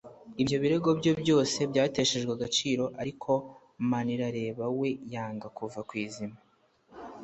[0.41, 3.31] Ibyo birego bye byose byateshejwe agaciro ariko
[3.89, 6.37] Manirareba we yanga kuva ku izima